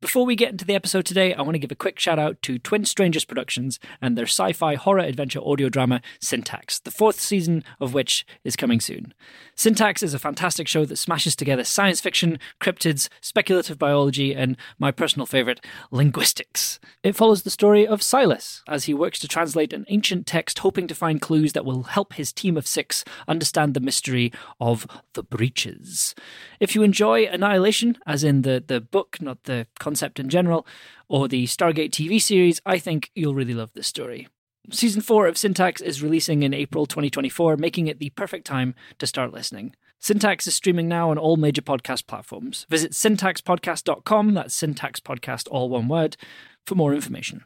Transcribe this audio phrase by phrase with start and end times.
[0.00, 2.40] Before we get into the episode today, I want to give a quick shout out
[2.40, 7.20] to Twin Strangers Productions and their sci fi horror adventure audio drama Syntax, the fourth
[7.20, 9.12] season of which is coming soon.
[9.54, 14.90] Syntax is a fantastic show that smashes together science fiction, cryptids, speculative biology, and my
[14.90, 16.80] personal favourite, linguistics.
[17.02, 20.86] It follows the story of Silas as he works to translate an ancient text, hoping
[20.86, 24.32] to find clues that will help his team of six understand the mystery
[24.62, 26.14] of the breaches.
[26.58, 30.64] If you enjoy Annihilation, as in the, the book, not the concept in general,
[31.08, 34.28] or the Stargate TV series, I think you'll really love this story.
[34.70, 39.06] Season 4 of Syntax is releasing in April 2024, making it the perfect time to
[39.08, 39.74] start listening.
[39.98, 42.66] Syntax is streaming now on all major podcast platforms.
[42.70, 46.16] Visit syntaxpodcast.com, that's syntax podcast, all one word,
[46.64, 47.42] for more information.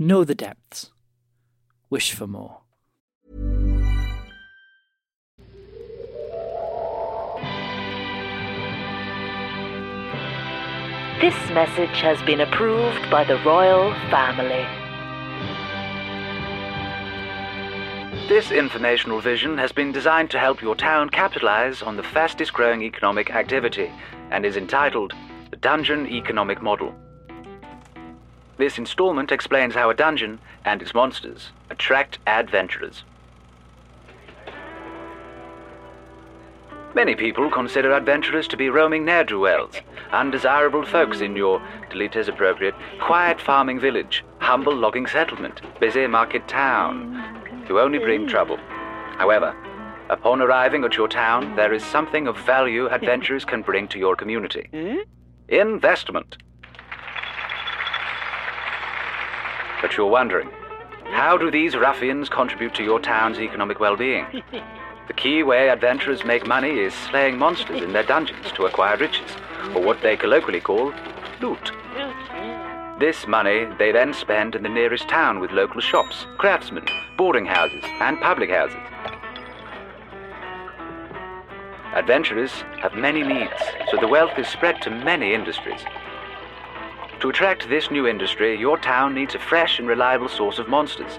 [0.00, 0.90] Know the depths.
[1.90, 2.62] Wish for more.
[11.20, 14.64] This message has been approved by the royal family.
[18.28, 22.82] This informational vision has been designed to help your town capitalize on the fastest growing
[22.82, 23.90] economic activity
[24.30, 25.12] and is entitled
[25.50, 26.94] The Dungeon Economic Model.
[28.56, 33.02] This installment explains how a dungeon and its monsters attract adventurers.
[36.98, 39.76] Many people consider adventurers to be roaming ne'er-do-wells,
[40.10, 46.48] undesirable folks in your, delete as appropriate, quiet farming village, humble logging settlement, busy market
[46.48, 48.56] town, who only bring trouble.
[49.16, 49.54] However,
[50.10, 54.16] upon arriving at your town, there is something of value adventurers can bring to your
[54.16, 54.68] community.
[54.72, 54.96] Hmm?
[55.50, 56.36] Investment.
[59.80, 60.50] But you're wondering,
[61.12, 64.42] how do these ruffians contribute to your town's economic well-being?
[65.08, 69.30] The key way adventurers make money is slaying monsters in their dungeons to acquire riches,
[69.74, 70.92] or what they colloquially call
[71.40, 71.72] loot.
[73.00, 77.82] This money they then spend in the nearest town with local shops, craftsmen, boarding houses,
[78.00, 78.76] and public houses.
[81.94, 82.52] Adventurers
[82.82, 85.80] have many needs, so the wealth is spread to many industries.
[87.20, 91.18] To attract this new industry, your town needs a fresh and reliable source of monsters.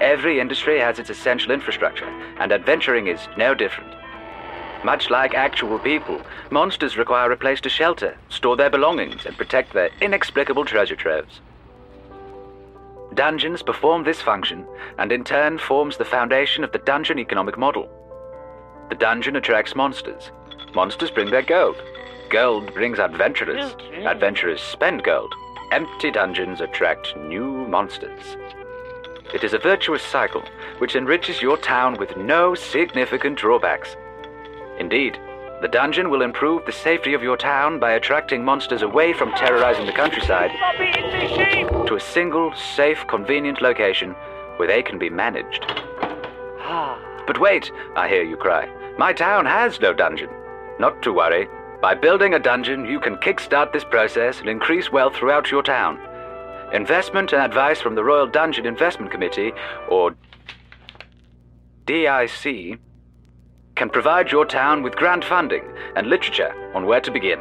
[0.00, 2.08] Every industry has its essential infrastructure,
[2.38, 3.94] and adventuring is no different.
[4.84, 9.72] Much like actual people, monsters require a place to shelter, store their belongings, and protect
[9.72, 11.40] their inexplicable treasure troves.
[13.14, 14.64] Dungeons perform this function
[14.98, 17.88] and in turn forms the foundation of the dungeon economic model.
[18.90, 20.30] The dungeon attracts monsters.
[20.74, 21.76] Monsters bring their gold.
[22.30, 23.74] Gold brings adventurers.
[24.06, 25.34] Adventurers spend gold.
[25.72, 28.36] Empty dungeons attract new monsters.
[29.34, 30.42] It is a virtuous cycle
[30.78, 33.94] which enriches your town with no significant drawbacks.
[34.78, 35.18] Indeed,
[35.60, 39.86] the dungeon will improve the safety of your town by attracting monsters away from terrorizing
[39.86, 40.50] the countryside
[41.86, 44.12] to a single, safe, convenient location
[44.56, 45.64] where they can be managed.
[46.60, 46.98] Ah.
[47.26, 48.68] But wait, I hear you cry.
[48.96, 50.30] My town has no dungeon.
[50.78, 51.48] Not to worry.
[51.82, 56.00] By building a dungeon, you can kickstart this process and increase wealth throughout your town.
[56.72, 59.52] Investment and advice from the Royal Dungeon Investment Committee,
[59.88, 60.14] or
[61.86, 62.78] DIC,
[63.74, 65.64] can provide your town with grant funding
[65.96, 67.40] and literature on where to begin.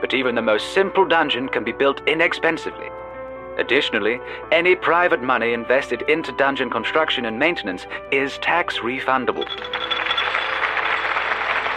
[0.00, 2.88] But even the most simple dungeon can be built inexpensively.
[3.58, 4.20] Additionally,
[4.52, 9.48] any private money invested into dungeon construction and maintenance is tax refundable.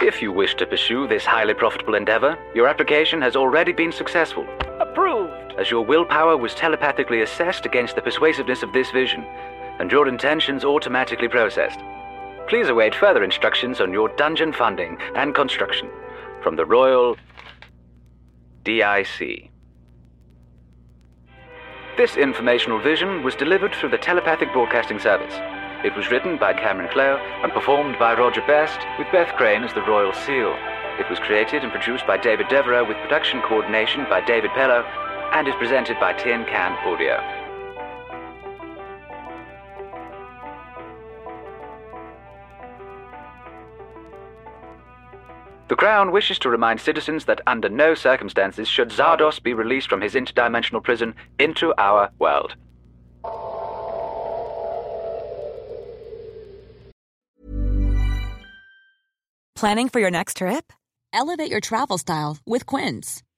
[0.00, 4.46] If you wish to pursue this highly profitable endeavor, your application has already been successful.
[5.58, 9.24] As your willpower was telepathically assessed against the persuasiveness of this vision,
[9.78, 11.80] and your intentions automatically processed.
[12.48, 15.88] Please await further instructions on your dungeon funding and construction
[16.42, 17.16] from the Royal
[18.64, 19.50] DIC.
[21.96, 25.34] This informational vision was delivered through the telepathic broadcasting service.
[25.84, 29.72] It was written by Cameron Clow and performed by Roger Best, with Beth Crane as
[29.74, 30.56] the Royal Seal.
[30.98, 34.84] It was created and produced by David Devereux with production coordination by David Pellow
[35.34, 37.18] and is presented by Tin Can Audio.
[45.66, 50.00] The Crown wishes to remind citizens that under no circumstances should Zardos be released from
[50.00, 52.54] his interdimensional prison into our world.
[59.56, 60.72] Planning for your next trip?
[61.12, 63.22] Elevate your travel style with Quince.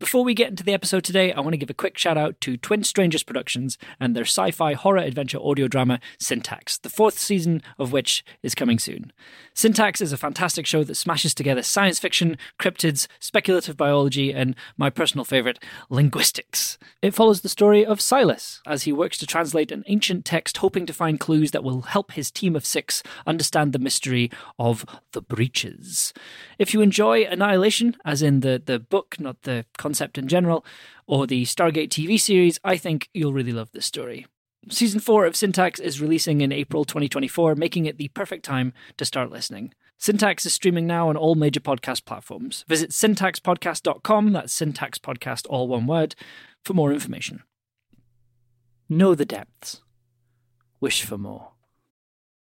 [0.00, 2.40] Before we get into the episode today, I want to give a quick shout out
[2.40, 7.16] to Twin Strangers Productions and their sci fi horror adventure audio drama, Syntax, the fourth
[7.16, 9.12] season of which is coming soon.
[9.54, 14.90] Syntax is a fantastic show that smashes together science fiction, cryptids, speculative biology, and my
[14.90, 16.76] personal favourite, linguistics.
[17.00, 20.86] It follows the story of Silas as he works to translate an ancient text, hoping
[20.86, 25.22] to find clues that will help his team of six understand the mystery of the
[25.22, 26.12] breaches.
[26.58, 30.64] If you enjoy Annihilation, as in the, the book, not the concept in general,
[31.06, 34.26] or the Stargate TV series, I think you'll really love this story.
[34.70, 39.04] Season 4 of Syntax is releasing in April 2024, making it the perfect time to
[39.04, 39.74] start listening.
[39.98, 42.64] Syntax is streaming now on all major podcast platforms.
[42.66, 46.14] Visit syntaxpodcast.com, that's Syntax Podcast, all one word,
[46.64, 47.42] for more information.
[48.88, 49.82] Know the depths.
[50.80, 51.53] Wish for more.